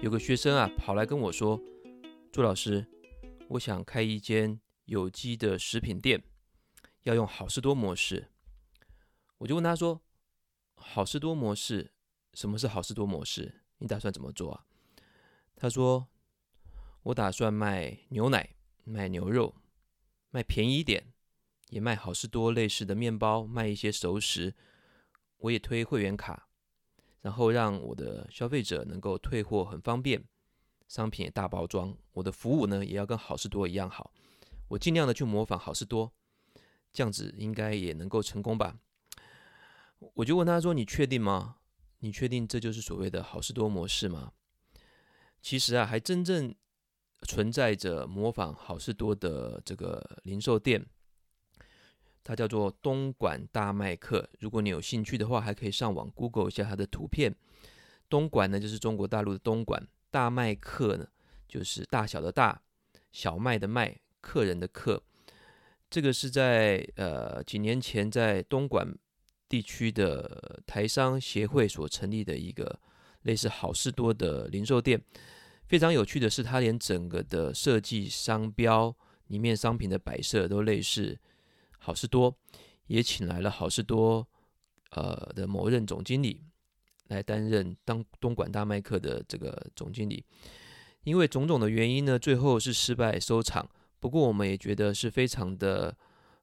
[0.00, 1.60] 有个学生啊，跑来跟我说
[2.30, 2.86] ：“朱老师，
[3.48, 6.22] 我想开一间有机的食品店，
[7.02, 8.28] 要用好事多模式。”
[9.38, 10.00] 我就问他说
[10.76, 11.90] ：“好事多模式，
[12.34, 13.62] 什么是好事多模式？
[13.78, 14.64] 你打算怎么做啊？”
[15.56, 16.06] 他说
[17.02, 19.56] ：“我打算卖牛奶，卖牛肉，
[20.30, 21.12] 卖便宜一点，
[21.70, 24.54] 也卖好事多类似的面包，卖一些熟食，
[25.38, 26.47] 我也推会员卡。”
[27.20, 30.24] 然后让我的消费者能够退货很方便，
[30.88, 34.12] 商品也大包装，我的服务呢也要跟好事多一样好，
[34.68, 36.12] 我尽量的去模仿好事多，
[36.92, 38.78] 这样子应该也能够成功吧？
[40.14, 41.56] 我就问他说：“你确定吗？
[41.98, 44.32] 你确定这就是所谓的好事多模式吗？”
[45.42, 46.54] 其实啊，还真正
[47.22, 50.86] 存在着模仿好事多的这个零售店。
[52.28, 57.34] 它叫做东莞大麦克，如果你有兴趣的话，还可以上网 Google 一下它的图片。
[58.06, 61.08] 东莞呢，就是中国大陆的东莞；大麦克呢，
[61.48, 62.60] 就是大小的大，
[63.12, 65.02] 小麦的麦，客人的客。
[65.88, 68.94] 这个是在呃几年前在东莞
[69.48, 72.78] 地区的台商协会所成立的一个
[73.22, 75.02] 类似好事多的零售店。
[75.66, 78.94] 非常有趣的是，它连整个的设计商标
[79.28, 81.18] 里面商品的摆设都类似。
[81.88, 82.36] 好事多
[82.88, 84.28] 也请来了好事多
[84.90, 86.42] 呃的某任总经理
[87.06, 90.22] 来担任当东莞大麦克的这个总经理，
[91.04, 93.66] 因为种种的原因呢，最后是失败收场。
[93.98, 95.96] 不过我们也觉得是非常的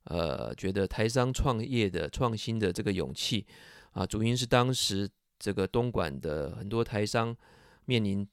[0.05, 3.45] 呃，觉得台商创业的创新的这个勇气
[3.91, 5.07] 啊，主因是当时
[5.37, 7.37] 这个东莞的很多台商
[7.85, 8.27] 面临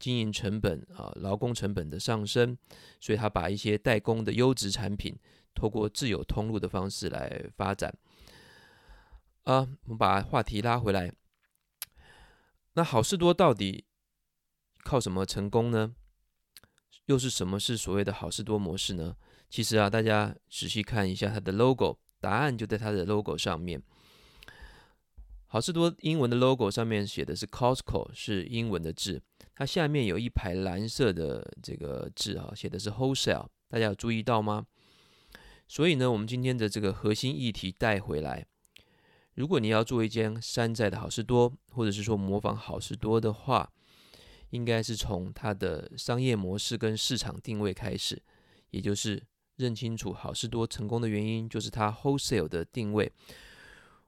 [0.00, 2.58] 经营成本啊、劳工成本的上升，
[3.00, 5.16] 所以他把一些代工的优质产品。
[5.58, 7.92] 透过自有通路的方式来发展，
[9.42, 11.12] 啊，我们把话题拉回来。
[12.74, 13.84] 那好事多到底
[14.84, 15.96] 靠什么成功呢？
[17.06, 19.16] 又是什么是所谓的好事多模式呢？
[19.50, 23.82] 其实啊，大家仔细看一下它的 logo，答案就在它的 logo 上面。
[25.48, 29.20] 好事多英文的 logo 上面写的是 Costco，是英文的字，
[29.56, 34.64] 它下面有一排蓝色的这个字啊，写的是 wholesale，大家有注意到吗？
[35.68, 38.46] 所以呢，我们今天的这个核心议题带回来，
[39.34, 43.70] 如果你要做一间山寨的好事多，或者是说模仿好事多的话，
[44.50, 48.20] 应该是从它的商业模式跟市场定位开始，
[48.70, 49.22] 也就是
[49.56, 53.12] 认清楚好事多成功的原因，就是它 wholesale 的定位。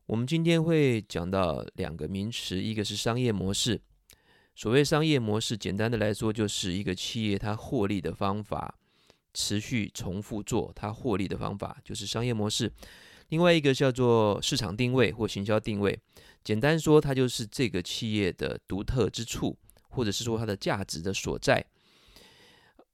[0.07, 3.79] 我们今天会讲到两个名词，一个是商业模式。
[4.57, 8.80] 所谓商业模式，简单的来说，就是一个企业它获利的方法。
[9.35, 12.73] 持续重复做它获利的方法，就是商业模式。
[13.29, 15.99] 另外一个叫做市场定位或行销定位，
[16.43, 19.57] 简单说，它就是这个企业的独特之处，
[19.89, 21.65] 或者是说它的价值的所在。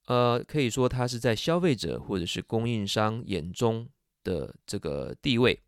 [0.07, 3.89] 呃，可以说它是在消费者或者是供应商眼中
[4.23, 5.63] 的这个地位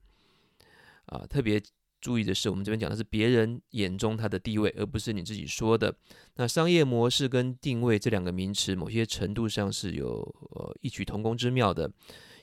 [1.06, 1.62] 啊，特别。
[2.00, 5.94] 注意的是，我们这边讲的是别人眼中他的地位，而不是你自己说的。
[6.36, 10.20] 那商业模式跟定位这两个名词，某些程度上是有
[10.50, 11.90] 呃异曲同工之妙的。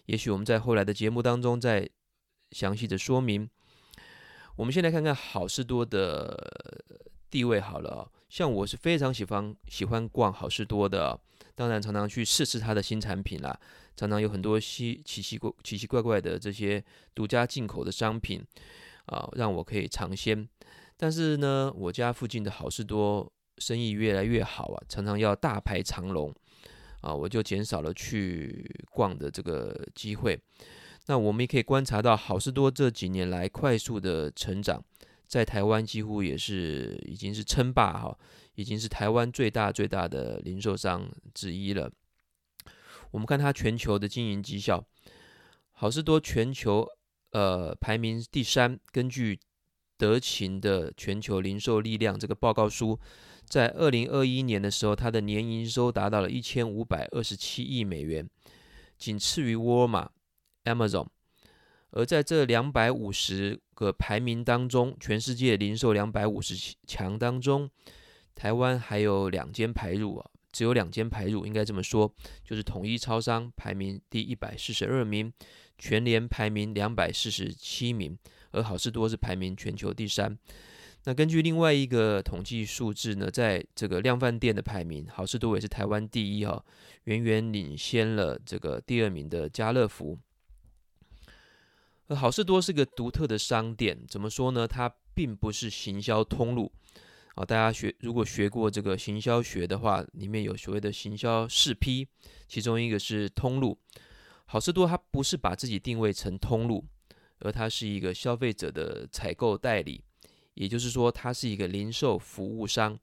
[0.08, 1.90] 也许我们在后来的节目当中再
[2.52, 3.50] 详细的说明。
[4.58, 6.86] 我们先来看看好市多的
[7.30, 8.12] 地位好了。
[8.30, 11.18] 像我是非常喜欢喜欢逛好市多的，
[11.56, 13.58] 当然常常去试试它的新产品啦，
[13.96, 16.84] 常常有很多稀奇奇怪奇奇怪怪的这些
[17.14, 18.44] 独家进口的商品。
[19.06, 20.48] 啊，让我可以尝鲜，
[20.98, 26.34] 但是呢，我家附近的好事多生意越来越好啊，常常要大排长龙，
[27.02, 30.40] 啊，我就减少了去逛的这个机会。
[31.06, 34.84] 那我们也可以观察到，好事多这几年来快速的成长，
[35.28, 38.18] 在台湾几乎也是已经是称霸哈，
[38.56, 41.92] 已经是台湾最大最大的零售商之一了。
[43.12, 44.84] 我们看它全球的经营绩效，
[45.74, 46.88] 好事多全球。
[47.36, 48.80] 呃，排名第三。
[48.94, 49.38] 根据
[49.98, 52.98] 德勤的全球零售力量这个报告书，
[53.44, 58.26] 在二零二一年的时候，它的年营收达到了一千五百二十七亿美元，
[58.98, 60.10] 仅次于沃尔玛、
[60.64, 61.08] Amazon。
[61.90, 66.56] 而在这两百五十个排名当中，全世界零售两百五十
[66.88, 67.70] 强当中，
[68.34, 72.10] 台湾还有两间排入啊，只有两间排入，应该这么说，
[72.46, 75.34] 就是统一超商排名第一百四十二名。
[75.78, 78.18] 全联排名两百四十七名，
[78.52, 80.38] 而好事多是排名全球第三。
[81.08, 86.66] 那根据另外一个统计数字呢，在这个量贩店的排名，好事多也是台湾第一哈，
[87.04, 90.18] 远远领先了这个第二名的家乐福。
[92.08, 94.68] 而好事多是个独特的商店，怎么说呢？
[94.68, 96.72] 它并不是行销通路
[97.36, 102.08] 啊，大家学如果学过这个行销学的话，里面有所谓的行销四 P，
[102.48, 103.78] 其中一个是通路。
[104.46, 106.86] 好事多它不是把自己定位成通路，
[107.40, 110.04] 而它是一个消费者的采购代理，
[110.54, 113.00] 也就是说，它是一个零售服务商。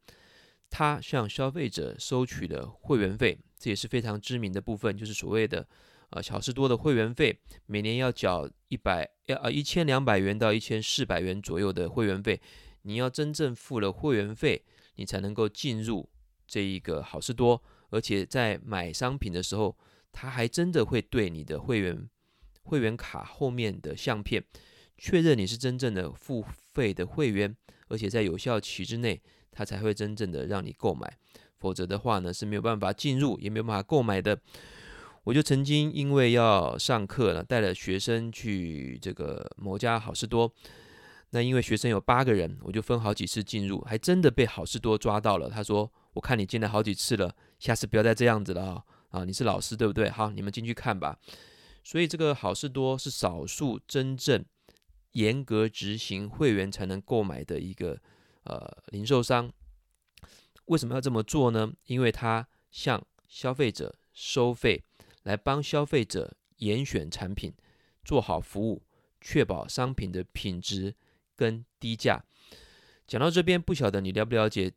[0.70, 5.68] 它向消费者收取了会员费，这也是非常知名的部分，就是所谓的
[6.08, 12.40] 呃好事多的会员费，每年要缴一百要呃一千两百元到一千四百元左右的会员费。
[12.84, 16.08] 你要真正付了会员费，你才能够进入
[16.48, 19.76] 这一个好事多，而且在买商品的时候，
[20.12, 22.08] 他还真的会对你的会员
[22.62, 24.44] 会员卡后面的相片
[24.96, 27.56] 确认你是真正的付费的会员，
[27.88, 29.20] 而且在有效期之内，
[29.50, 31.18] 他才会真正的让你购买，
[31.58, 34.38] 否则的话呢是没有办法进入，也没有办法购买的。
[35.24, 40.52] 我就曾经因为要上课呢，带了学生去这个某家好事多。
[41.30, 45.48] 那因为学生有八个人，我就分好几次进入，还真的被好事多抓到了。
[45.48, 48.84] 他说：“我看你进来好几次了，下次不要再这样子了啊！
[49.12, 50.10] 啊，你是老师对不对？
[50.10, 51.16] 好，你们进去看吧。”
[51.84, 54.44] 所以这个好事多是少数真正
[55.12, 58.00] 严格执行会员才能购买的一个
[58.42, 59.52] 呃零售商。
[60.64, 61.72] 为什么要这么做呢？
[61.86, 64.82] 因为他向消费者收费，
[65.22, 67.52] 来帮消费者严选产品，
[68.04, 68.82] 做好服务，
[69.20, 70.96] 确保商品的品质。
[71.34, 72.22] 跟低价，
[73.04, 74.70] 讲到这边，不晓得你了不了解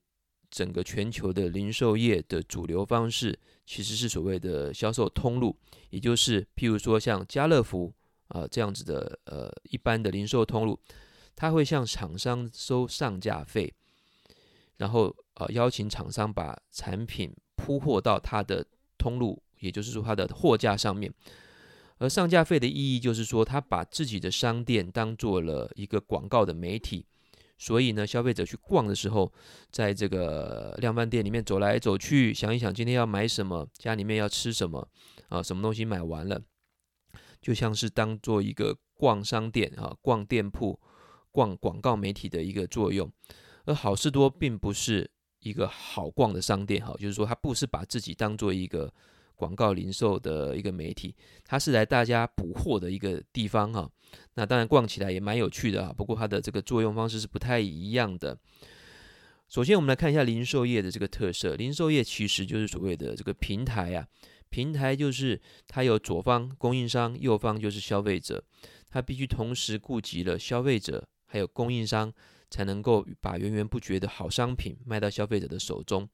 [0.55, 5.53] 整个全球的零售业的主流方式，其实是所谓的销售通路，
[5.89, 7.93] 也就是譬如说像家乐福
[8.29, 10.79] 啊、这样子的呃一般的零售通路，
[11.35, 13.73] 他会向厂商收上架费，
[14.77, 18.65] 然后呃邀请厂商把产品铺货到他的
[18.97, 21.13] 通路，也就是说他的货架上面。
[21.97, 27.05] 而上架费的意义就是说，他把自己的商店当做了一个广告的媒体，
[27.57, 29.31] 所以呢，消费者去逛的时候，
[29.71, 34.87] 在这个量贩店里面走来走去，想一想今天要买什么，家里面要吃什么，
[35.29, 36.41] 啊，什么东西买完了，
[37.41, 40.79] 就像是当做一个逛商店啊、逛店铺、
[41.31, 43.11] 逛广告媒体的一个作用。
[43.65, 45.09] 而好事多并不是
[45.39, 48.93] 一个好逛的商店，哈，就是说，他不是把自己当做一个。
[49.35, 53.89] 广告零售的一个媒体，它是来大家补货的一个地方哈。
[54.35, 58.37] 那当然逛起来也蛮有趣的啊，不过它的这个作用方式是不太一样的。
[59.47, 61.55] 首先，我们来看一下零售业的这个特色。
[61.55, 64.07] 零售业其实就是所谓的这个平台啊，
[64.49, 68.43] 平台就是它有左方供应商，右方就是消费者，
[68.89, 72.11] 它必须同时顾及了消费者还有供应商，
[72.49, 76.09] 才能够把源源不绝的好商品卖到消费者的手中。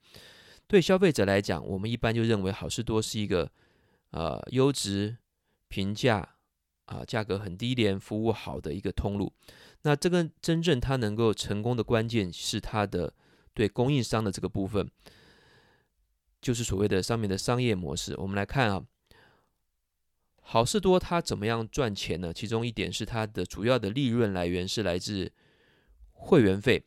[0.67, 3.51] 对消费者来讲，我们一般就认为好事多是一个
[4.11, 5.17] 呃优质、
[5.67, 6.35] 平价
[6.85, 9.33] 啊、价格很低廉、服务好的一个通路。
[9.81, 13.13] 那这个真正它能够成功的关键是它的
[13.53, 14.89] 对供应商的这个部分，
[16.41, 18.15] 就是所谓的上面的商业模式。
[18.17, 18.85] 我们来看啊，
[20.41, 22.33] 好事多它怎么样赚钱呢？
[22.33, 25.31] 其中一点是它的主要的利润来源是来自
[26.11, 26.85] 会员费。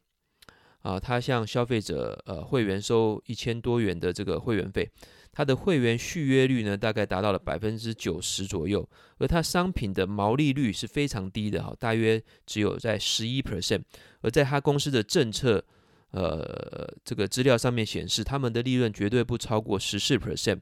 [0.84, 4.86] 啊，他向消费者呃会员收一千多元的这个会员费，
[5.32, 8.86] 他的会员续约率呢大概达到了百分之九十左右，
[9.16, 13.82] 而他商品的毛利率是非常低的哈，大约只有在十一 percent，
[14.20, 15.64] 而在他公司的政策
[16.10, 20.60] 呃这个资料上面显示，他们的利润绝对不超过十四 percent，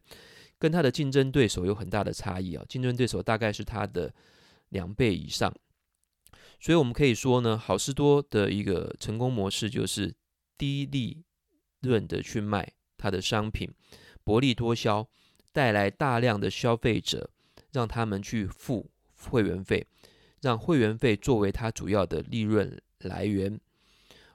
[0.56, 4.14] 跟他的竞争对手有很大的差异啊，竞争对手大概是他的
[4.68, 5.52] 两倍以上。
[6.62, 10.14] 所以，我们可以说呢，好事多的一个成功模式就是
[10.57, 11.25] 低利
[11.81, 13.69] 润的去卖它的商品，
[14.23, 15.09] 薄利多销，
[15.50, 17.28] 带来大量的消费者，
[17.73, 19.85] 让他们去付会员费，
[20.40, 23.59] 让会员费作为它主要的利润来源，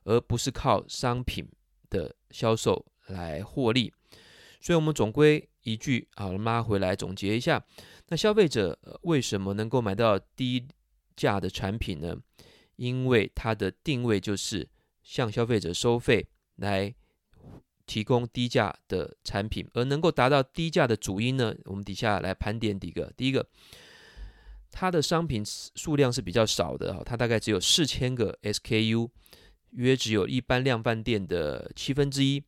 [0.03, 1.47] 而不是靠商品
[1.89, 3.93] 的销售来获利。
[4.59, 7.63] 所以，我们总归一句，好了，拉回来总结一下，
[8.09, 10.67] 那消费者为什么能够买到低
[11.17, 12.15] 价的产品呢，
[12.77, 14.69] 因为它的定位就是
[15.03, 16.93] 向消费者收费来
[17.85, 23.11] 提供低价的产品，而能够达到低价的主因呢，我们底下来盘点几个。
[23.17, 23.45] 第一个，
[24.69, 25.43] 它的商品
[25.75, 29.09] 数量是比较少的，它大概只有四千个 SKU，
[29.71, 32.43] 约只有一般量贩店的七分之一。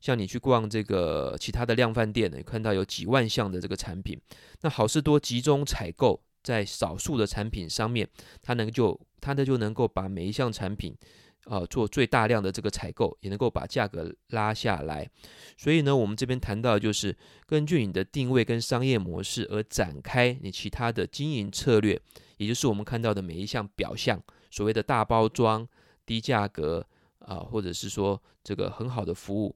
[0.00, 4.18] 像你去逛这个其他的量贩店，你看到有几万项的这个产品，
[4.62, 6.22] 那好事多集中采购。
[6.42, 8.08] 在少数的产品上面，
[8.42, 10.96] 它能就它呢就能够把每一项产品，
[11.44, 15.08] 呃，做最大量的这个采购，也能够把价格拉下来。
[15.56, 17.16] 所以呢，我们这边谈到就是
[17.46, 22.00] 根据你的定位跟商业模式而展开你其他的经营策略，
[22.36, 25.66] 也就是我们看到的每一项表象，所谓的大包装、
[26.06, 26.86] 低价格
[27.18, 29.54] 啊，或者是说这个很好的服务，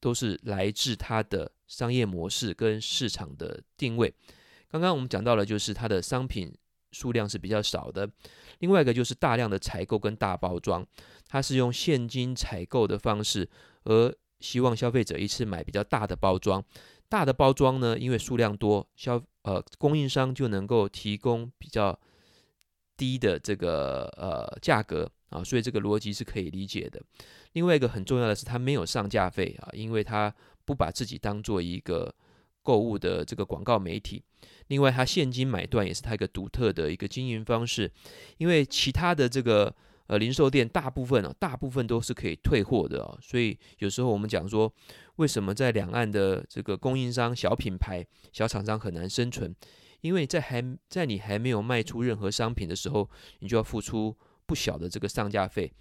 [0.00, 4.14] 都是来自它的商业模式跟市场的定位。
[4.74, 6.52] 刚刚我们讲到了，就是它的商品
[6.90, 8.10] 数量是比较少的，
[8.58, 10.84] 另外一个就是大量的采购跟大包装，
[11.28, 13.48] 它是用现金采购的方式，
[13.84, 16.60] 而希望消费者一次买比较大的包装。
[17.08, 21.96] 大的包装呢，因为数量多，消呃供应商就能够提供比较
[22.96, 27.00] 低的这个呃价格啊，所以这个逻辑是可以理解的。
[27.52, 32.12] 另外一个很重要的是，它没有上架费啊，因为它不把自己当做一个
[32.60, 34.20] 购物的这个广告媒体。
[34.68, 37.90] 另外，它现金买断也是它一个独特的一个经营方式，
[38.38, 39.74] 因为其他的这个
[40.06, 44.72] 呃零售店大部分啊，大部分都是可以退货的哦，所以有时候我们讲说，
[45.16, 49.54] 为什么在两岸的这个供应商、小品牌、小厂商很难生存？
[50.00, 54.16] 因为在还在你还没有卖出任何商品的时候，你就要付出
[54.46, 55.72] 不小的这个上架费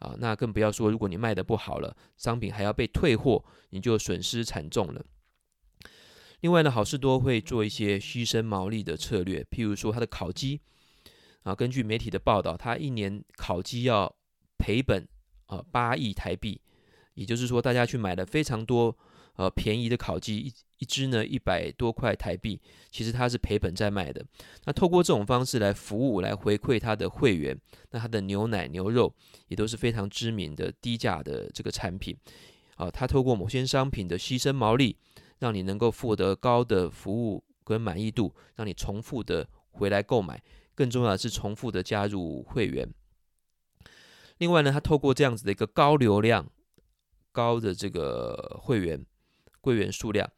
[0.00, 5.02] 啊，那更不要说如果你卖的不好了，商品还要被退货，你就损失惨重了。
[6.40, 10.60] 另外呢，好事多会做一些牺牲毛利的策略，譬如说它的烤鸡
[11.42, 14.14] 啊，根据媒体的报道，它一年烤鸡要
[14.58, 15.06] 赔本
[15.46, 16.60] 啊八亿台币，
[17.14, 18.96] 也就是说，大家去买了非常多
[19.36, 22.58] 呃便宜的烤鸡，一一只呢一百多块台币，
[22.90, 24.24] 其实它是赔本在卖的。
[24.64, 27.54] 那透过这种方式来服务，来回馈他的会员，
[27.90, 29.14] 那他的牛奶、牛肉
[29.48, 32.16] 也都是非常知名的低价的这个产品
[32.76, 34.96] 啊，他透过某些商品的牺牲毛利。
[35.40, 40.40] 让你能够获得高的服务跟满意度，让你重复的回来购买，
[40.74, 42.88] 更重要的是重复的加入会员。
[44.38, 46.48] 另外呢，他透过这样子的一个高流量、
[47.32, 49.04] 高的这个会员
[49.60, 50.30] 会员数量，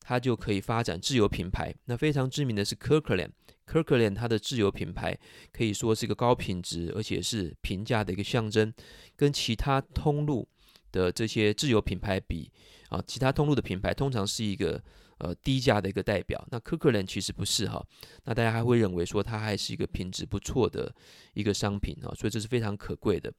[0.00, 1.74] 他就可以发展自有品牌。
[1.84, 5.18] 那非常知名的是 Kirkland，Kirkland 它的自有品牌
[5.52, 8.72] 可以说是一个高品质而且是平价的一个象征，
[9.16, 10.48] 跟其他通路
[10.92, 12.50] 的这些自有品牌比。
[12.88, 14.82] 啊，其他通路的品牌通常是一个
[15.18, 17.84] 呃低价的一个代表，那可可林其实不是哈，
[18.24, 20.94] 那大家还会认为说它还是一个品质不错的
[21.32, 23.32] 一个商品啊，所以这是非常可贵的。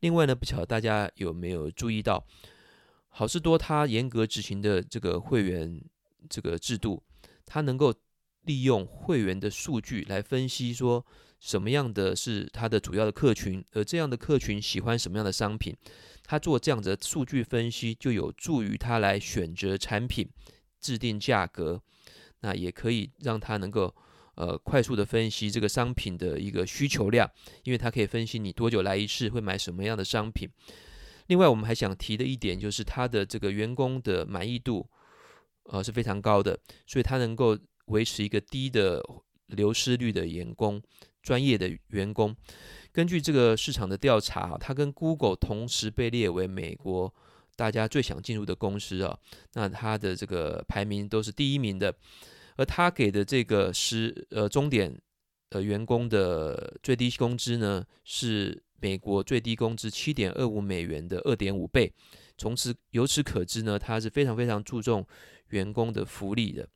[0.00, 2.24] 另外呢，不晓得大家有没有注意到，
[3.08, 5.80] 好事多它严格执行的这个会员
[6.28, 7.02] 这个制度，
[7.46, 7.94] 它能够
[8.42, 11.04] 利用会员的数据来分析说
[11.40, 15.74] 什么样的是它的主要的客群，而这样的客群喜欢什么样的商品。
[16.24, 20.28] 他做这样的数据分析，就有助于他来选择产品、
[20.80, 21.80] 制定价格。
[22.40, 23.94] 那也可以让他能够
[24.34, 27.30] 呃快速的分析这个商品的一个需求量，
[27.62, 30.48] 因为他可以分析你多久来一次，会买什么样的商品。
[31.28, 34.86] 另外，我们还想提的一点就是他的这个员工的满意度
[35.64, 39.02] 呃是非常高的，所以他能够维持一个低的
[39.46, 40.82] 流失率的员工，
[41.22, 42.34] 专业的员工。
[42.92, 47.12] 根据这个市场的调查，它跟 Google 同时被列为美国
[47.56, 49.18] 大家最想进入的公司啊。
[49.54, 51.94] 那它的这个排名都是第一名的，
[52.56, 54.96] 而他给的这个是呃终点
[55.50, 61.92] 呃员工的最低工资呢，是美国最低工资七点二五美元的二点五倍。
[62.36, 65.04] 从此由此可知呢，它是非常非常注重
[65.48, 66.68] 员工的福利的。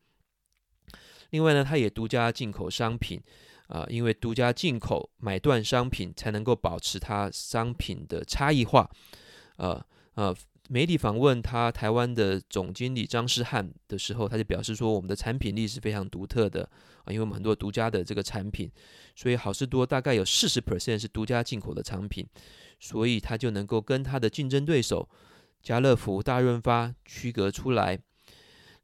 [1.31, 3.21] 另外呢，它也独家进口商品。
[3.69, 8.91] 啊，因为独家进口买断商品，才能够保持它商品的差异化。
[9.57, 10.35] 呃呃，
[10.71, 16.63] 媒体访问他台湾的总经理张世汉的时候，他就表示说，我们的产品力是非常独特的
[17.05, 18.71] 啊，因为我们很多独家的这个产品，
[19.15, 22.27] 所以好事多大概有四十 percent 是独家进口的产品，
[22.81, 25.07] 所以他就能够跟他的竞争对手
[25.63, 27.99] 家乐福、大润发区隔出来。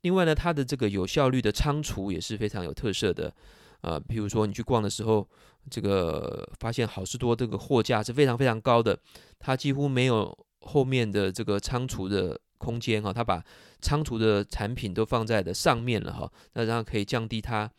[0.04, 3.34] 另外呢，它的这个有效率的仓储也是非常有特色的。
[3.80, 5.26] 啊，比如说你去逛的时候，
[5.70, 8.98] 这个发现好事多这个货架是非常非常高的，
[9.38, 13.42] 它几乎没有后面的这个仓储的空间哈，它把
[13.80, 17.70] 仓储的产品都放在的上面了哈，那这样可以降低它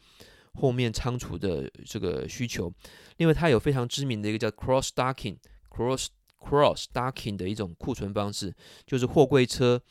[0.53, 2.71] 后面仓储的这个需求。
[3.17, 5.37] 另外，它有非常知名的一个叫 cross stocking
[5.69, 6.07] cross
[6.39, 8.53] cross stocking 的一种库存方式，
[8.85, 9.81] 就是货柜车。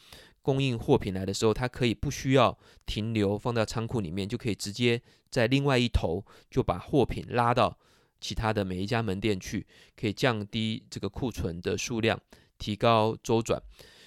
[0.45, 7.79] 供应货品来的时候，它可以不需要停留放到仓库里面，就可以直接在另外一头就把货品拉到
[8.21, 12.21] 其他的每一家门店去，可以降低这个库存的数量，
[12.59, 13.59] 提高周转。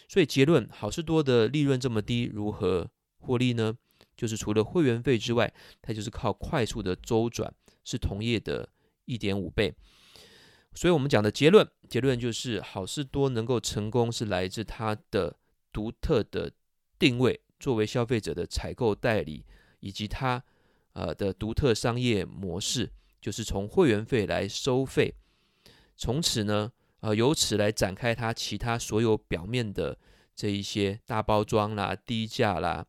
[0.07, 3.75] 所以结论，好事多的利润这么低，如何获利呢？
[4.15, 5.51] 就是除了会员费之外，
[5.81, 7.51] 它就是靠快速的周转，
[7.83, 8.69] 是同业的
[9.05, 9.73] 一点五倍。
[10.75, 15.35] 所以我们讲的结论，结论就是好事多能够成功是来自它的。
[15.71, 16.51] 独特的
[16.97, 19.45] 定位，作为消费者的采购代理，
[19.79, 20.43] 以及它
[20.93, 25.13] 呃的独特商业模式，就是从会员费来收费。
[25.95, 29.97] 从此呢，呃，由此来展开它其他所有表面的
[30.35, 32.85] 这一些大包装啦、低价啦，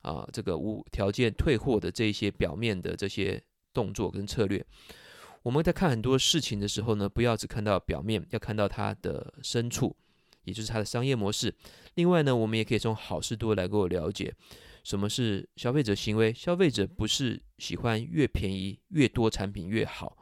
[0.00, 3.42] 啊、这个无条件退货的这一些表面的这些
[3.72, 4.64] 动作跟策略。
[5.42, 9.94] 我们在看很多事情的时候呢，不要只看到表面，要看到它的深处，
[10.46, 11.54] 也就是它的商业模式。
[11.96, 14.34] 另外呢，我们也可以从好事多来给我了解
[14.82, 16.32] 什么是消费者行为。
[16.32, 20.16] 消费者不是喜欢越便宜越多产品越好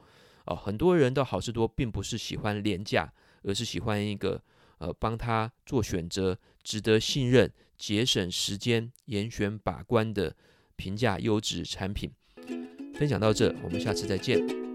[0.46, 3.12] 哦，很多人到好事多并不是喜欢廉价。
[3.46, 4.42] 而是喜欢一个
[4.78, 10.34] 呃帮他做选择、值得信任、节省时间、严选把关的
[10.76, 12.10] 平价优质产品。
[12.94, 14.73] 分享到这，我们下次再见。